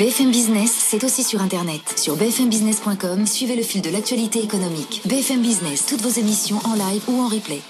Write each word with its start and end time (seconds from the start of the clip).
BFM 0.00 0.30
Business, 0.30 0.72
c'est 0.72 1.04
aussi 1.04 1.22
sur 1.22 1.42
Internet. 1.42 1.82
Sur 1.98 2.16
bfmbusiness.com, 2.16 3.26
suivez 3.26 3.54
le 3.54 3.62
fil 3.62 3.82
de 3.82 3.90
l'actualité 3.90 4.42
économique. 4.42 5.02
BFM 5.04 5.42
Business, 5.42 5.84
toutes 5.84 6.00
vos 6.00 6.18
émissions 6.18 6.56
en 6.64 6.72
live 6.72 7.02
ou 7.08 7.20
en 7.20 7.28
replay. 7.28 7.60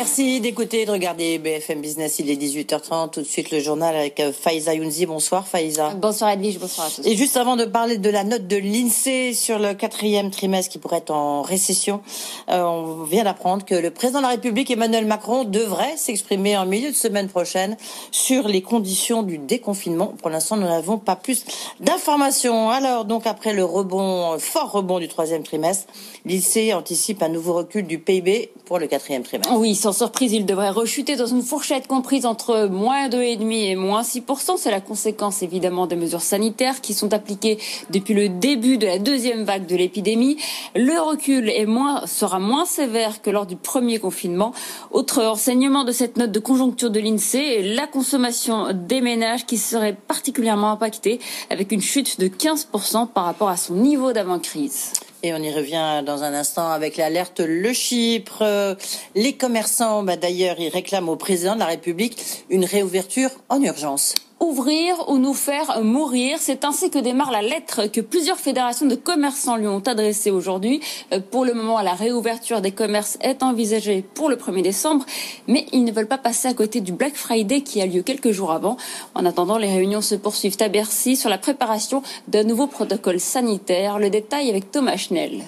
Merci 0.00 0.40
d'écouter 0.40 0.80
et 0.80 0.86
de 0.86 0.92
regarder 0.92 1.36
BFM 1.36 1.82
Business. 1.82 2.20
Il 2.20 2.30
est 2.30 2.36
18h30. 2.36 3.10
Tout 3.10 3.20
de 3.20 3.26
suite, 3.26 3.50
le 3.50 3.60
journal 3.60 3.94
avec 3.94 4.18
euh, 4.18 4.32
Faiza 4.32 4.72
Younzi. 4.72 5.04
Bonsoir, 5.04 5.46
Faiza. 5.46 5.90
Bonsoir, 5.90 6.30
Edwige. 6.30 6.58
Bonsoir 6.58 6.86
à 6.86 6.90
tous. 6.90 7.06
Et 7.06 7.16
juste 7.16 7.36
avant 7.36 7.54
de 7.54 7.66
parler 7.66 7.98
de 7.98 8.08
la 8.08 8.24
note 8.24 8.46
de 8.46 8.56
l'INSEE 8.56 9.34
sur 9.34 9.58
le 9.58 9.74
quatrième 9.74 10.30
trimestre 10.30 10.72
qui 10.72 10.78
pourrait 10.78 10.96
être 10.96 11.10
en 11.10 11.42
récession, 11.42 12.00
euh, 12.48 12.62
on 12.62 13.02
vient 13.04 13.24
d'apprendre 13.24 13.66
que 13.66 13.74
le 13.74 13.90
président 13.90 14.20
de 14.20 14.22
la 14.22 14.30
République, 14.30 14.70
Emmanuel 14.70 15.04
Macron, 15.04 15.44
devrait 15.44 15.98
s'exprimer 15.98 16.56
en 16.56 16.64
milieu 16.64 16.88
de 16.88 16.96
semaine 16.96 17.28
prochaine 17.28 17.76
sur 18.10 18.48
les 18.48 18.62
conditions 18.62 19.22
du 19.22 19.36
déconfinement. 19.36 20.14
Pour 20.22 20.30
l'instant, 20.30 20.56
nous 20.56 20.66
n'avons 20.66 20.96
pas 20.96 21.16
plus 21.16 21.44
d'informations. 21.78 22.70
Alors, 22.70 23.04
donc, 23.04 23.26
après 23.26 23.52
le 23.52 23.64
rebond, 23.64 24.38
fort 24.38 24.72
rebond 24.72 24.98
du 24.98 25.08
troisième 25.08 25.42
trimestre, 25.42 25.92
l'INSEE 26.24 26.72
anticipe 26.72 27.22
un 27.22 27.28
nouveau 27.28 27.52
recul 27.52 27.86
du 27.86 27.98
PIB 27.98 28.50
pour 28.64 28.78
le 28.78 28.86
quatrième 28.86 29.24
trimestre. 29.24 29.52
Oui, 29.58 29.74
sans 29.74 29.89
surprise, 29.92 30.32
il 30.32 30.46
devrait 30.46 30.70
rechuter 30.70 31.16
dans 31.16 31.26
une 31.26 31.42
fourchette 31.42 31.86
comprise 31.86 32.26
entre 32.26 32.68
moins 32.68 33.08
2,5 33.08 33.52
et 33.52 33.76
moins 33.76 34.02
6%. 34.02 34.56
C'est 34.56 34.70
la 34.70 34.80
conséquence 34.80 35.42
évidemment 35.42 35.86
des 35.86 35.96
mesures 35.96 36.22
sanitaires 36.22 36.80
qui 36.80 36.94
sont 36.94 37.12
appliquées 37.12 37.58
depuis 37.90 38.14
le 38.14 38.28
début 38.28 38.78
de 38.78 38.86
la 38.86 38.98
deuxième 38.98 39.44
vague 39.44 39.66
de 39.66 39.76
l'épidémie. 39.76 40.36
Le 40.74 41.00
recul 41.00 41.48
est 41.48 41.66
moins, 41.66 42.06
sera 42.06 42.38
moins 42.38 42.64
sévère 42.64 43.22
que 43.22 43.30
lors 43.30 43.46
du 43.46 43.56
premier 43.56 43.98
confinement. 43.98 44.52
Autre 44.90 45.24
enseignement 45.24 45.84
de 45.84 45.92
cette 45.92 46.16
note 46.16 46.32
de 46.32 46.40
conjoncture 46.40 46.90
de 46.90 47.00
l'INSEE, 47.00 47.74
la 47.74 47.86
consommation 47.86 48.72
des 48.72 49.00
ménages 49.00 49.46
qui 49.46 49.58
serait 49.58 49.96
particulièrement 50.06 50.72
impactée 50.72 51.20
avec 51.50 51.72
une 51.72 51.82
chute 51.82 52.20
de 52.20 52.28
15% 52.28 53.08
par 53.08 53.24
rapport 53.24 53.48
à 53.48 53.56
son 53.56 53.74
niveau 53.74 54.12
d'avant-crise. 54.12 54.92
Et 55.22 55.34
on 55.34 55.38
y 55.38 55.52
revient 55.52 56.02
dans 56.04 56.22
un 56.22 56.32
instant 56.32 56.70
avec 56.70 56.96
l'alerte 56.96 57.40
Le 57.40 57.72
Chypre. 57.72 58.76
Les 59.14 59.34
commerçants, 59.34 60.02
bah 60.02 60.16
d'ailleurs, 60.16 60.58
ils 60.58 60.70
réclament 60.70 61.10
au 61.10 61.16
président 61.16 61.54
de 61.54 61.60
la 61.60 61.66
République 61.66 62.16
une 62.48 62.64
réouverture 62.64 63.30
en 63.50 63.62
urgence. 63.62 64.14
Ouvrir 64.40 64.94
ou 65.08 65.18
nous 65.18 65.34
faire 65.34 65.82
mourir, 65.84 66.38
c'est 66.40 66.64
ainsi 66.64 66.88
que 66.88 66.98
démarre 66.98 67.30
la 67.30 67.42
lettre 67.42 67.86
que 67.86 68.00
plusieurs 68.00 68.38
fédérations 68.38 68.86
de 68.86 68.94
commerçants 68.94 69.56
lui 69.56 69.66
ont 69.66 69.80
adressée 69.80 70.30
aujourd'hui. 70.30 70.80
Euh, 71.12 71.20
pour 71.20 71.44
le 71.44 71.52
moment, 71.52 71.78
la 71.82 71.92
réouverture 71.92 72.62
des 72.62 72.72
commerces 72.72 73.18
est 73.20 73.42
envisagée 73.42 74.02
pour 74.14 74.30
le 74.30 74.36
1er 74.36 74.62
décembre, 74.62 75.04
mais 75.46 75.66
ils 75.72 75.84
ne 75.84 75.92
veulent 75.92 76.08
pas 76.08 76.16
passer 76.16 76.48
à 76.48 76.54
côté 76.54 76.80
du 76.80 76.92
Black 76.92 77.16
Friday 77.16 77.60
qui 77.60 77.82
a 77.82 77.86
lieu 77.86 78.00
quelques 78.00 78.30
jours 78.30 78.52
avant. 78.52 78.78
En 79.14 79.26
attendant, 79.26 79.58
les 79.58 79.70
réunions 79.70 80.00
se 80.00 80.14
poursuivent 80.14 80.56
à 80.60 80.68
Bercy 80.68 81.16
sur 81.16 81.28
la 81.28 81.36
préparation 81.36 82.02
d'un 82.28 82.44
nouveau 82.44 82.66
protocole 82.66 83.20
sanitaire. 83.20 83.98
Le 83.98 84.08
détail 84.08 84.48
avec 84.48 84.70
Thomas 84.70 84.96
Schnell. 84.96 85.42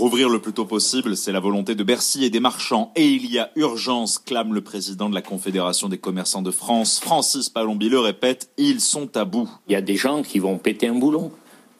Rouvrir 0.00 0.30
le 0.30 0.38
plus 0.38 0.54
tôt 0.54 0.64
possible, 0.64 1.14
c'est 1.14 1.30
la 1.30 1.40
volonté 1.40 1.74
de 1.74 1.84
Bercy 1.84 2.24
et 2.24 2.30
des 2.30 2.40
marchands. 2.40 2.90
Et 2.96 3.06
il 3.06 3.30
y 3.30 3.38
a 3.38 3.50
urgence, 3.54 4.18
clame 4.18 4.54
le 4.54 4.62
président 4.62 5.10
de 5.10 5.14
la 5.14 5.20
Confédération 5.20 5.90
des 5.90 5.98
commerçants 5.98 6.40
de 6.40 6.50
France. 6.50 7.00
Francis 7.00 7.50
Palombi 7.50 7.90
le 7.90 7.98
répète, 7.98 8.48
ils 8.56 8.80
sont 8.80 9.14
à 9.14 9.26
bout. 9.26 9.46
Il 9.68 9.74
y 9.74 9.76
a 9.76 9.82
des 9.82 9.96
gens 9.96 10.22
qui 10.22 10.38
vont 10.38 10.56
péter 10.56 10.86
un 10.86 10.94
boulon. 10.94 11.30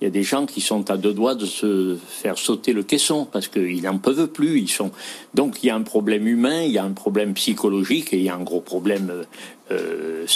Il 0.00 0.04
y 0.04 0.06
a 0.06 0.10
des 0.10 0.22
gens 0.22 0.44
qui 0.44 0.60
sont 0.60 0.90
à 0.90 0.98
deux 0.98 1.14
doigts 1.14 1.34
de 1.34 1.46
se 1.46 1.96
faire 1.96 2.36
sauter 2.36 2.74
le 2.74 2.82
caisson 2.82 3.24
parce 3.24 3.48
qu'ils 3.48 3.84
n'en 3.84 3.96
peuvent 3.96 4.28
plus. 4.28 4.60
Ils 4.60 4.68
sont 4.68 4.90
donc 5.32 5.62
il 5.62 5.68
y 5.68 5.70
a 5.70 5.74
un 5.74 5.80
problème 5.80 6.26
humain, 6.26 6.60
il 6.60 6.72
y 6.72 6.78
a 6.78 6.84
un 6.84 6.92
problème 6.92 7.32
psychologique 7.32 8.12
et 8.12 8.18
il 8.18 8.24
y 8.24 8.28
a 8.28 8.34
un 8.34 8.42
gros 8.42 8.60
problème 8.60 9.24
euh, 9.70 10.26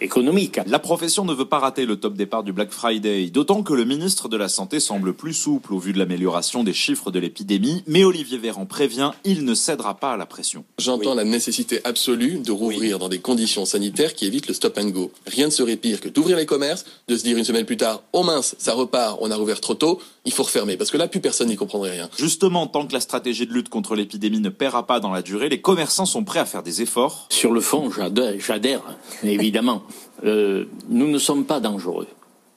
économique. 0.00 0.60
La 0.66 0.78
profession 0.78 1.24
ne 1.24 1.34
veut 1.34 1.44
pas 1.44 1.58
rater 1.58 1.86
le 1.86 1.96
top 1.96 2.14
départ 2.14 2.42
du 2.42 2.52
Black 2.52 2.70
Friday, 2.70 3.26
d'autant 3.26 3.62
que 3.62 3.74
le 3.74 3.84
ministre 3.84 4.28
de 4.28 4.36
la 4.36 4.48
Santé 4.48 4.80
semble 4.80 5.12
plus 5.12 5.34
souple 5.34 5.74
au 5.74 5.78
vu 5.78 5.92
de 5.92 5.98
l'amélioration 5.98 6.64
des 6.64 6.72
chiffres 6.72 7.10
de 7.10 7.18
l'épidémie, 7.18 7.82
mais 7.86 8.04
Olivier 8.04 8.38
Véran 8.38 8.66
prévient, 8.66 9.12
il 9.24 9.44
ne 9.44 9.54
cédera 9.54 9.94
pas 9.94 10.12
à 10.12 10.16
la 10.16 10.26
pression. 10.26 10.64
J'entends 10.78 11.14
la 11.14 11.24
nécessité 11.24 11.80
absolue 11.84 12.38
de 12.38 12.52
rouvrir 12.52 12.98
dans 12.98 13.08
des 13.08 13.18
conditions 13.18 13.64
sanitaires 13.64 14.14
qui 14.14 14.26
évitent 14.26 14.48
le 14.48 14.54
stop 14.54 14.78
and 14.78 14.90
go. 14.90 15.12
Rien 15.26 15.46
ne 15.46 15.50
serait 15.50 15.76
pire 15.76 16.00
que 16.00 16.08
d'ouvrir 16.08 16.36
les 16.36 16.46
commerces, 16.46 16.84
de 17.08 17.16
se 17.16 17.22
dire 17.22 17.36
une 17.36 17.44
semaine 17.44 17.66
plus 17.66 17.76
tard, 17.76 18.02
oh 18.12 18.22
mince, 18.22 18.56
ça 18.58 18.74
repart, 18.74 19.18
on 19.20 19.30
a 19.30 19.36
rouvert 19.36 19.60
trop 19.60 19.74
tôt, 19.74 20.00
il 20.24 20.32
faut 20.32 20.42
refermer, 20.42 20.76
parce 20.76 20.90
que 20.90 20.96
là, 20.96 21.08
plus 21.08 21.20
personne 21.20 21.48
n'y 21.48 21.56
comprendrait 21.56 21.92
rien. 21.92 22.08
Justement, 22.18 22.66
tant 22.66 22.86
que 22.86 22.92
la 22.92 23.00
stratégie 23.00 23.46
de 23.46 23.52
lutte 23.52 23.68
contre 23.68 23.94
l'épidémie 23.94 24.40
ne 24.40 24.50
paiera 24.50 24.86
pas 24.86 25.00
dans 25.00 25.10
la 25.10 25.22
durée, 25.22 25.48
les 25.48 25.60
commerçants 25.60 26.06
sont 26.06 26.24
prêts 26.24 26.40
à 26.40 26.44
faire 26.44 26.62
des 26.62 26.82
efforts. 26.82 27.26
Sur 27.30 27.52
le 27.52 27.60
fond, 27.60 27.90
j'adhère, 27.90 28.82
évidemment. 29.22 29.82
Euh, 30.24 30.66
nous 30.88 31.08
ne 31.08 31.18
sommes 31.18 31.44
pas 31.46 31.60
dangereux 31.60 32.06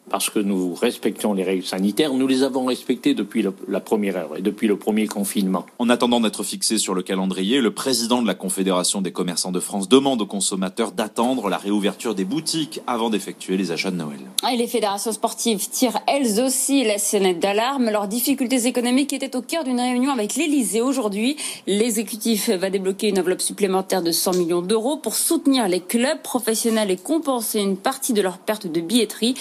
parce 0.09 0.29
que 0.29 0.39
nous 0.39 0.73
respectons 0.73 1.33
les 1.33 1.43
règles 1.43 1.65
sanitaires. 1.65 2.13
Nous 2.13 2.27
les 2.27 2.43
avons 2.43 2.65
respectées 2.65 3.13
depuis 3.13 3.43
la 3.67 3.79
première 3.79 4.17
heure 4.17 4.37
et 4.37 4.41
depuis 4.41 4.67
le 4.67 4.77
premier 4.77 5.07
confinement. 5.07 5.65
En 5.79 5.89
attendant 5.89 6.19
d'être 6.19 6.43
fixé 6.43 6.77
sur 6.77 6.93
le 6.93 7.01
calendrier, 7.01 7.61
le 7.61 7.71
président 7.71 8.21
de 8.21 8.27
la 8.27 8.35
Confédération 8.35 9.01
des 9.01 9.11
commerçants 9.11 9.51
de 9.51 9.59
France 9.59 9.89
demande 9.89 10.21
aux 10.21 10.25
consommateurs 10.25 10.91
d'attendre 10.91 11.49
la 11.49 11.57
réouverture 11.57 12.15
des 12.15 12.25
boutiques 12.25 12.81
avant 12.87 13.09
d'effectuer 13.09 13.57
les 13.57 13.71
achats 13.71 13.91
de 13.91 13.97
Noël. 13.97 14.19
Et 14.51 14.57
les 14.57 14.67
fédérations 14.67 15.11
sportives 15.11 15.69
tirent 15.69 15.99
elles 16.07 16.39
aussi 16.41 16.83
la 16.83 16.97
sonnette 16.97 17.39
d'alarme. 17.39 17.89
Leurs 17.89 18.07
difficultés 18.07 18.67
économiques 18.67 19.13
étaient 19.13 19.35
au 19.35 19.41
cœur 19.41 19.63
d'une 19.63 19.79
réunion 19.79 20.11
avec 20.11 20.35
l'Elysée 20.35 20.81
aujourd'hui. 20.81 21.37
L'exécutif 21.67 22.49
va 22.49 22.69
débloquer 22.69 23.09
une 23.09 23.19
enveloppe 23.19 23.41
supplémentaire 23.41 24.01
de 24.01 24.11
100 24.11 24.33
millions 24.35 24.61
d'euros 24.61 24.97
pour 24.97 25.15
soutenir 25.15 25.67
les 25.67 25.79
clubs 25.79 26.21
professionnels 26.21 26.91
et 26.91 26.97
compenser 26.97 27.59
une 27.59 27.77
partie 27.77 28.13
de 28.13 28.21
leurs 28.21 28.37
pertes 28.37 28.67
de 28.67 28.81
billetterie 28.81 29.35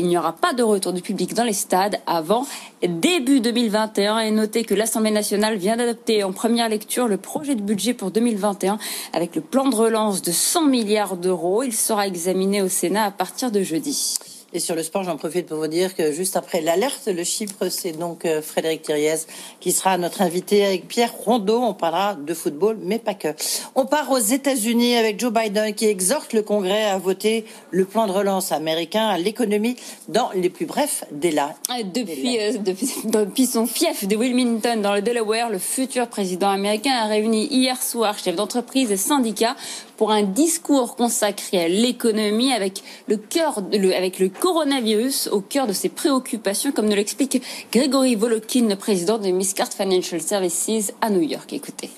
il 0.00 0.08
n'y 0.08 0.18
aura 0.18 0.32
pas 0.32 0.54
de 0.54 0.62
retour 0.62 0.92
du 0.92 1.02
public 1.02 1.34
dans 1.34 1.44
les 1.44 1.52
stades 1.52 2.00
avant 2.06 2.46
début 2.82 3.40
2021. 3.40 4.18
Et 4.20 4.30
notez 4.30 4.64
que 4.64 4.74
l'Assemblée 4.74 5.10
nationale 5.10 5.56
vient 5.56 5.76
d'adopter 5.76 6.24
en 6.24 6.32
première 6.32 6.68
lecture 6.68 7.06
le 7.06 7.16
projet 7.16 7.54
de 7.54 7.62
budget 7.62 7.94
pour 7.94 8.10
2021 8.10 8.78
avec 9.12 9.36
le 9.36 9.42
plan 9.42 9.68
de 9.68 9.74
relance 9.74 10.22
de 10.22 10.32
100 10.32 10.66
milliards 10.66 11.16
d'euros. 11.16 11.62
Il 11.62 11.74
sera 11.74 12.06
examiné 12.06 12.62
au 12.62 12.68
Sénat 12.68 13.04
à 13.04 13.10
partir 13.10 13.50
de 13.50 13.62
jeudi. 13.62 14.16
Et 14.52 14.58
sur 14.58 14.74
le 14.74 14.82
sport, 14.82 15.04
j'en 15.04 15.16
profite 15.16 15.46
pour 15.46 15.58
vous 15.58 15.68
dire 15.68 15.94
que 15.94 16.10
juste 16.10 16.34
après 16.36 16.60
l'alerte, 16.60 17.06
le 17.06 17.22
chiffre, 17.22 17.68
c'est 17.68 17.92
donc 17.92 18.24
euh, 18.24 18.42
Frédéric 18.42 18.82
Thiriez 18.82 19.14
qui 19.60 19.70
sera 19.70 19.96
notre 19.96 20.22
invité 20.22 20.66
avec 20.66 20.88
Pierre 20.88 21.12
Rondeau. 21.12 21.60
On 21.62 21.72
parlera 21.72 22.14
de 22.14 22.34
football, 22.34 22.76
mais 22.82 22.98
pas 22.98 23.14
que. 23.14 23.28
On 23.76 23.86
part 23.86 24.10
aux 24.10 24.18
États-Unis 24.18 24.96
avec 24.96 25.20
Joe 25.20 25.32
Biden 25.32 25.72
qui 25.72 25.86
exhorte 25.86 26.32
le 26.32 26.42
Congrès 26.42 26.86
à 26.86 26.98
voter 26.98 27.44
le 27.70 27.84
plan 27.84 28.08
de 28.08 28.12
relance 28.12 28.50
américain 28.50 29.06
à 29.06 29.18
l'économie 29.18 29.76
dans 30.08 30.30
les 30.34 30.50
plus 30.50 30.66
brefs 30.66 31.04
délais. 31.12 31.42
Depuis, 31.94 32.40
euh, 32.40 32.58
depuis, 33.04 33.46
son 33.46 33.66
fief 33.66 34.08
de 34.08 34.16
Wilmington 34.16 34.80
dans 34.82 34.94
le 34.94 35.02
Delaware, 35.02 35.48
le 35.48 35.58
futur 35.58 36.08
président 36.08 36.50
américain 36.50 36.94
a 36.94 37.06
réuni 37.06 37.46
hier 37.46 37.80
soir 37.80 38.18
chefs 38.18 38.34
d'entreprise 38.34 38.90
et 38.90 38.96
syndicats 38.96 39.54
pour 39.96 40.10
un 40.10 40.22
discours 40.22 40.96
consacré 40.96 41.62
à 41.62 41.68
l'économie 41.68 42.52
avec 42.52 42.82
le 43.06 43.18
cœur, 43.18 43.58
avec 43.94 44.18
le 44.18 44.28
coronavirus 44.40 45.28
au 45.30 45.40
cœur 45.40 45.66
de 45.66 45.72
ses 45.72 45.90
préoccupations, 45.90 46.72
comme 46.72 46.88
nous 46.88 46.96
l'explique 46.96 47.42
Grégory 47.70 48.16
Volokin, 48.16 48.66
le 48.68 48.74
président 48.74 49.18
de 49.18 49.28
Miscard 49.28 49.68
Financial 49.68 50.20
Services 50.20 50.92
à 51.00 51.10
New 51.10 51.20
York. 51.20 51.52
Écoutez. 51.52 51.90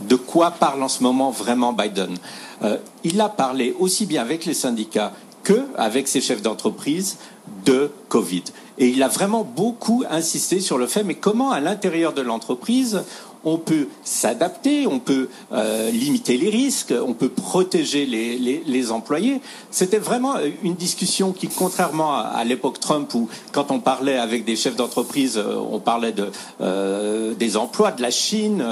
De 0.00 0.16
quoi 0.16 0.50
parle 0.50 0.82
en 0.82 0.88
ce 0.88 1.02
moment 1.02 1.30
vraiment 1.30 1.72
Biden? 1.72 2.16
Euh, 2.62 2.78
Il 3.04 3.20
a 3.20 3.28
parlé 3.28 3.76
aussi 3.78 4.06
bien 4.06 4.22
avec 4.22 4.46
les 4.46 4.54
syndicats 4.54 5.12
que 5.44 5.66
avec 5.76 6.08
ses 6.08 6.20
chefs 6.20 6.42
d'entreprise 6.42 7.18
de 7.64 7.90
Covid. 8.08 8.44
Et 8.78 8.88
il 8.88 9.02
a 9.02 9.08
vraiment 9.08 9.44
beaucoup 9.44 10.04
insisté 10.10 10.60
sur 10.60 10.78
le 10.78 10.86
fait, 10.86 11.04
mais 11.04 11.14
comment 11.14 11.50
à 11.50 11.60
l'intérieur 11.60 12.14
de 12.14 12.22
l'entreprise 12.22 13.04
on 13.44 13.58
peut 13.58 13.88
s'adapter, 14.04 14.86
on 14.86 14.98
peut 14.98 15.28
euh, 15.52 15.90
limiter 15.90 16.36
les 16.36 16.50
risques, 16.50 16.94
on 17.06 17.14
peut 17.14 17.28
protéger 17.28 18.06
les, 18.06 18.92
employés. 18.92 19.40
C'était 19.70 19.98
vraiment 19.98 20.34
une 20.62 20.74
discussion 20.74 21.32
qui, 21.32 21.48
contrairement 21.48 22.16
à, 22.16 22.42
l'époque 22.44 22.80
Trump, 22.80 23.12
où 23.14 23.28
quand 23.52 23.70
on 23.70 23.78
parlait 23.78 24.18
avec 24.18 24.44
des 24.44 24.56
chefs 24.56 24.76
d'entreprise, 24.76 25.38
euh, 25.38 25.54
on 25.56 25.78
parlait 25.78 26.12
de, 26.12 26.30
euh, 26.60 27.34
des 27.34 27.56
emplois 27.56 27.92
de 27.92 28.02
la 28.02 28.10
Chine 28.10 28.64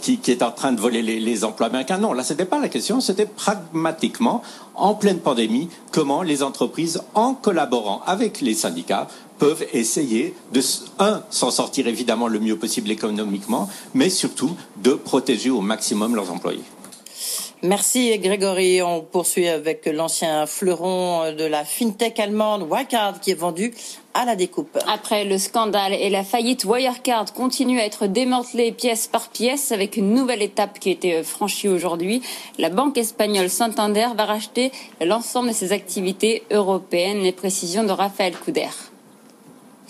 qui, 0.00 0.20
est 0.26 0.42
en 0.42 0.50
train 0.50 0.72
de 0.72 0.80
voler 0.80 1.02
les, 1.02 1.44
emplois 1.44 1.68
américains. 1.68 1.98
Non, 1.98 2.12
là, 2.12 2.24
c'était 2.24 2.44
pas 2.44 2.60
la 2.60 2.68
question, 2.68 3.00
c'était 3.00 3.26
pragmatiquement, 3.26 4.42
en 4.74 4.94
pleine 4.94 5.18
pandémie, 5.18 5.68
comment 5.90 6.22
les 6.22 6.42
entreprises, 6.42 7.02
en 7.14 7.34
collaborant 7.34 8.02
avec 8.06 8.40
les 8.40 8.54
syndicats, 8.54 9.08
peuvent 9.42 9.66
essayer 9.72 10.34
de, 10.52 10.60
un, 11.00 11.24
s'en 11.30 11.50
sortir 11.50 11.88
évidemment 11.88 12.28
le 12.28 12.38
mieux 12.38 12.56
possible 12.56 12.92
économiquement, 12.92 13.68
mais 13.92 14.08
surtout 14.08 14.56
de 14.76 14.92
protéger 14.92 15.50
au 15.50 15.60
maximum 15.60 16.14
leurs 16.14 16.30
employés. 16.30 16.62
Merci 17.64 18.16
Grégory. 18.20 18.82
On 18.82 19.00
poursuit 19.00 19.48
avec 19.48 19.86
l'ancien 19.86 20.46
fleuron 20.46 21.32
de 21.32 21.42
la 21.42 21.64
fintech 21.64 22.20
allemande 22.20 22.68
Wirecard 22.70 23.18
qui 23.18 23.32
est 23.32 23.34
vendu 23.34 23.74
à 24.14 24.24
la 24.24 24.36
découpe. 24.36 24.78
Après 24.86 25.24
le 25.24 25.38
scandale 25.38 25.92
et 25.92 26.08
la 26.08 26.22
faillite, 26.22 26.64
Wirecard 26.64 27.32
continue 27.32 27.80
à 27.80 27.84
être 27.84 28.06
démantelé 28.06 28.70
pièce 28.70 29.08
par 29.08 29.28
pièce 29.28 29.72
avec 29.72 29.96
une 29.96 30.14
nouvelle 30.14 30.42
étape 30.42 30.78
qui 30.78 30.90
a 30.90 30.92
été 30.92 31.22
franchie 31.24 31.68
aujourd'hui. 31.68 32.22
La 32.58 32.70
banque 32.70 32.96
espagnole 32.96 33.50
Santander 33.50 34.06
va 34.16 34.24
racheter 34.24 34.70
l'ensemble 35.00 35.48
de 35.48 35.54
ses 35.54 35.72
activités 35.72 36.44
européennes. 36.52 37.22
Les 37.22 37.32
précisions 37.32 37.82
de 37.82 37.90
Raphaël 37.90 38.36
Couder. 38.36 38.91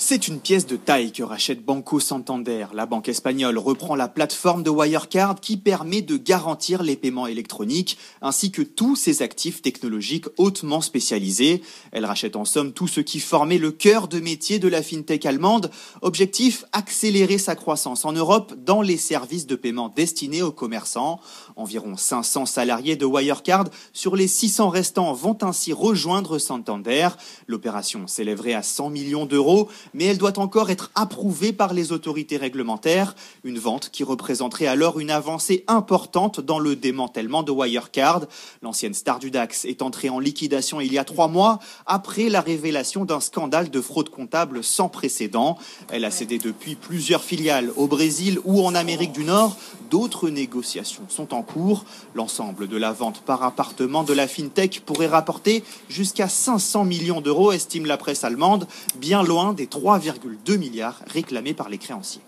C'est 0.04 0.26
une 0.26 0.40
pièce 0.40 0.66
de 0.66 0.74
taille 0.74 1.12
que 1.12 1.22
rachète 1.22 1.64
Banco 1.64 2.00
Santander. 2.00 2.66
La 2.74 2.86
banque 2.86 3.08
espagnole 3.08 3.56
reprend 3.56 3.94
la 3.94 4.08
plateforme 4.08 4.64
de 4.64 4.68
Wirecard 4.68 5.36
qui 5.40 5.56
permet 5.56 6.02
de 6.02 6.16
garantir 6.16 6.82
les 6.82 6.96
paiements 6.96 7.28
électroniques 7.28 7.96
ainsi 8.20 8.50
que 8.50 8.62
tous 8.62 8.96
ses 8.96 9.22
actifs 9.22 9.62
technologiques 9.62 10.26
hautement 10.38 10.80
spécialisés. 10.80 11.62
Elle 11.92 12.04
rachète 12.04 12.34
en 12.34 12.44
somme 12.44 12.72
tout 12.72 12.88
ce 12.88 13.00
qui 13.00 13.20
formait 13.20 13.58
le 13.58 13.70
cœur 13.70 14.08
de 14.08 14.18
métier 14.18 14.58
de 14.58 14.66
la 14.66 14.82
fintech 14.82 15.24
allemande. 15.24 15.70
Objectif, 16.00 16.64
accélérer 16.72 17.38
sa 17.38 17.54
croissance 17.54 18.04
en 18.04 18.12
Europe 18.12 18.54
dans 18.56 18.82
les 18.82 18.96
services 18.96 19.46
de 19.46 19.54
paiement 19.54 19.88
destinés 19.88 20.42
aux 20.42 20.50
commerçants. 20.50 21.20
Environ 21.54 21.96
500 21.96 22.46
salariés 22.46 22.96
de 22.96 23.06
Wirecard 23.06 23.66
sur 23.92 24.16
les 24.16 24.26
600 24.26 24.68
restants 24.68 25.12
vont 25.12 25.38
ainsi 25.42 25.72
rejoindre 25.72 26.38
Santander. 26.38 27.08
L'opération 27.46 28.08
s'élèverait 28.08 28.54
à 28.54 28.64
100 28.64 28.90
millions 28.90 29.26
d'euros 29.26 29.68
mais 29.94 30.04
elle 30.04 30.18
doit 30.18 30.38
encore 30.38 30.70
être 30.70 30.90
approuvée 30.94 31.52
par 31.52 31.74
les 31.74 31.92
autorités 31.92 32.36
réglementaires, 32.36 33.14
une 33.44 33.58
vente 33.58 33.90
qui 33.90 34.04
représenterait 34.04 34.66
alors 34.66 35.00
une 35.00 35.10
avancée 35.10 35.64
importante 35.68 36.40
dans 36.40 36.58
le 36.58 36.76
démantèlement 36.76 37.42
de 37.42 37.52
Wirecard. 37.52 38.26
L'ancienne 38.62 38.94
star 38.94 39.18
du 39.18 39.30
DAX 39.30 39.64
est 39.64 39.82
entrée 39.82 40.08
en 40.08 40.18
liquidation 40.18 40.80
il 40.80 40.92
y 40.92 40.98
a 40.98 41.04
trois 41.04 41.28
mois 41.28 41.58
après 41.86 42.28
la 42.28 42.40
révélation 42.40 43.04
d'un 43.04 43.20
scandale 43.20 43.70
de 43.70 43.80
fraude 43.80 44.08
comptable 44.08 44.64
sans 44.64 44.88
précédent. 44.88 45.58
Elle 45.90 46.04
a 46.04 46.10
cédé 46.10 46.38
depuis 46.38 46.74
plusieurs 46.74 47.22
filiales 47.22 47.70
au 47.76 47.86
Brésil 47.86 48.38
ou 48.44 48.64
en 48.64 48.74
Amérique 48.74 49.12
du 49.12 49.24
Nord. 49.24 49.56
D'autres 49.90 50.30
négociations 50.30 51.04
sont 51.08 51.34
en 51.34 51.42
cours. 51.42 51.84
L'ensemble 52.14 52.68
de 52.68 52.76
la 52.76 52.92
vente 52.92 53.20
par 53.20 53.42
appartement 53.42 54.04
de 54.04 54.12
la 54.12 54.26
FinTech 54.26 54.82
pourrait 54.86 55.06
rapporter 55.06 55.62
jusqu'à 55.88 56.28
500 56.28 56.84
millions 56.84 57.20
d'euros, 57.20 57.52
estime 57.52 57.86
la 57.86 57.96
presse 57.96 58.24
allemande, 58.24 58.66
bien 58.96 59.22
loin 59.22 59.52
des 59.52 59.66
3,2 59.82 60.58
milliards 60.58 61.02
réclamés 61.08 61.54
par 61.54 61.68
les 61.68 61.78
créanciers. 61.78 62.22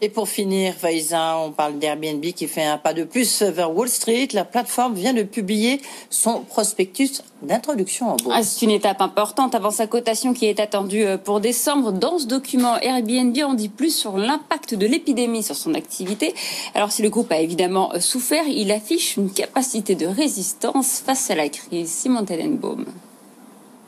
Et 0.00 0.08
pour 0.08 0.28
finir, 0.28 0.74
Faiza, 0.74 1.38
on 1.38 1.50
parle 1.50 1.80
d'Airbnb 1.80 2.24
qui 2.26 2.46
fait 2.46 2.62
un 2.62 2.78
pas 2.78 2.94
de 2.94 3.02
plus 3.02 3.42
vers 3.42 3.74
Wall 3.74 3.88
Street. 3.88 4.28
La 4.32 4.44
plateforme 4.44 4.94
vient 4.94 5.12
de 5.12 5.24
publier 5.24 5.80
son 6.08 6.42
prospectus 6.42 7.20
d'introduction 7.42 8.10
en 8.10 8.16
bourse. 8.16 8.34
Ah, 8.38 8.44
c'est 8.44 8.64
une 8.64 8.70
étape 8.70 9.00
importante 9.00 9.56
avant 9.56 9.72
sa 9.72 9.88
cotation 9.88 10.34
qui 10.34 10.46
est 10.46 10.60
attendue 10.60 11.04
euh, 11.04 11.18
pour 11.18 11.40
décembre. 11.40 11.90
Dans 11.90 12.20
ce 12.20 12.26
document, 12.26 12.76
Airbnb 12.76 13.36
en 13.44 13.54
dit 13.54 13.68
plus 13.68 13.94
sur 13.94 14.16
l'impact 14.18 14.76
de 14.76 14.86
l'épidémie 14.86 15.42
sur 15.42 15.56
son 15.56 15.74
activité. 15.74 16.32
Alors 16.74 16.92
si 16.92 17.02
le 17.02 17.10
groupe 17.10 17.32
a 17.32 17.40
évidemment 17.40 17.92
euh, 17.92 17.98
souffert, 17.98 18.44
il 18.46 18.70
affiche 18.70 19.16
une 19.16 19.32
capacité 19.32 19.96
de 19.96 20.06
résistance 20.06 21.02
face 21.04 21.28
à 21.32 21.34
la 21.34 21.48
crise. 21.48 21.90
Simon 21.90 22.24
Tenenbaum. 22.24 22.84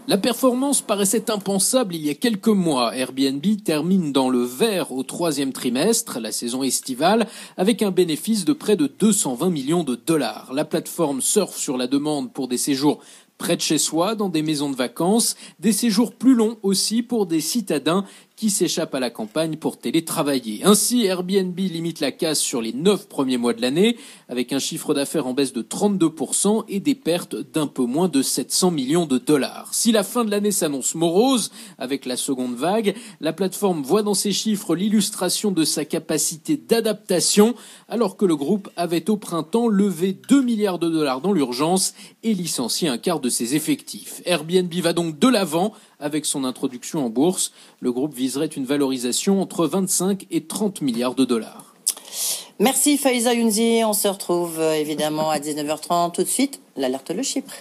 La 0.09 0.17
performance 0.19 0.81
paraissait 0.81 1.31
impensable 1.31 1.95
il 1.95 2.05
y 2.05 2.11
a 2.11 2.15
quelques 2.15 2.49
mois. 2.49 2.97
Airbnb 2.97 3.45
termine 3.65 4.13
dans 4.13 4.29
le 4.29 4.43
vert 4.43 4.93
au 4.93 5.03
troisième 5.03 5.53
trimestre, 5.53 6.19
la 6.19 6.33
saison 6.33 6.63
estivale, 6.63 7.29
avec 7.57 7.83
un 7.83 7.91
bénéfice 7.91 8.45
de 8.45 8.53
près 8.53 8.77
de 8.77 8.87
220 8.87 9.51
millions 9.51 9.85
de 9.85 9.95
dollars. 9.95 10.53
La 10.53 10.65
plateforme 10.65 11.21
surfe 11.21 11.57
sur 11.57 11.77
la 11.77 11.87
demande 11.87 12.33
pour 12.33 12.49
des 12.49 12.59
séjours 12.59 13.01
près 13.41 13.57
de 13.57 13.63
chez 13.63 13.79
soi, 13.79 14.15
dans 14.15 14.29
des 14.29 14.43
maisons 14.43 14.69
de 14.69 14.77
vacances, 14.77 15.35
des 15.61 15.73
séjours 15.73 16.13
plus 16.13 16.35
longs 16.35 16.59
aussi 16.63 17.03
pour 17.03 17.27
des 17.27 17.41
citadins 17.41 18.05
qui 18.41 18.49
s'échappent 18.49 18.95
à 18.95 19.01
la 19.01 19.11
campagne 19.11 19.57
pour 19.57 19.77
télétravailler. 19.77 20.65
Ainsi, 20.65 21.05
Airbnb 21.05 21.59
limite 21.59 22.01
la 22.01 22.11
casse 22.11 22.39
sur 22.39 22.63
les 22.63 22.73
neuf 22.73 23.07
premiers 23.07 23.37
mois 23.37 23.53
de 23.53 23.61
l'année, 23.61 23.99
avec 24.31 24.55
un 24.55 24.59
chiffre 24.59 24.95
d'affaires 24.95 25.27
en 25.27 25.35
baisse 25.35 25.53
de 25.53 25.61
32% 25.61 26.65
et 26.67 26.81
des 26.81 26.95
pertes 26.95 27.37
d'un 27.37 27.67
peu 27.67 27.85
moins 27.85 28.09
de 28.09 28.23
700 28.23 28.71
millions 28.71 29.05
de 29.05 29.19
dollars. 29.19 29.69
Si 29.73 29.93
la 29.93 30.05
fin 30.05 30.25
de 30.25 30.31
l'année 30.31 30.53
s'annonce 30.53 30.95
morose, 30.95 31.51
avec 31.77 32.07
la 32.07 32.17
seconde 32.17 32.55
vague, 32.55 32.95
la 33.21 33.35
plateforme 33.35 33.83
voit 33.83 34.03
dans 34.03 34.15
ses 34.15 34.33
chiffres 34.33 34.75
l'illustration 34.75 35.51
de 35.51 35.65
sa 35.65 35.85
capacité 35.85 36.57
d'adaptation, 36.57 37.55
alors 37.91 38.17
que 38.17 38.25
le 38.25 38.37
groupe 38.37 38.71
avait 38.75 39.11
au 39.11 39.19
printemps 39.19 39.69
levé 39.69 40.17
2 40.31 40.41
milliards 40.41 40.79
de 40.79 40.89
dollars 40.89 41.21
dans 41.21 41.35
l'urgence 41.35 41.93
et 42.23 42.33
licencié 42.33 42.89
un 42.89 42.97
quart 42.97 43.21
de 43.21 43.29
ses 43.29 43.55
effectifs. 43.55 44.23
Airbnb 44.25 44.73
va 44.77 44.95
donc 44.95 45.19
de 45.19 45.29
l'avant 45.29 45.75
avec 46.01 46.27
son 46.27 46.45
introduction 46.45 47.05
en 47.05 47.11
bourse. 47.11 47.53
Le 47.81 47.93
groupe 47.93 48.15
viserait 48.15 48.47
une 48.47 48.65
valorisation 48.65 49.41
entre 49.41 49.67
25 49.67 50.27
et 50.31 50.45
30 50.45 50.83
milliards 50.83 51.15
de 51.15 51.25
dollars. 51.25 51.75
Merci 52.59 52.99
Faiza 52.99 53.33
Younzi. 53.33 53.83
On 53.85 53.93
se 53.93 54.09
retrouve 54.09 54.61
euh, 54.61 54.75
évidemment 54.75 55.31
à 55.31 55.39
19h30 55.39 56.13
tout 56.13 56.23
de 56.23 56.29
suite. 56.29 56.61
L'alerte 56.77 57.11
le 57.11 57.23
Chypre. 57.23 57.55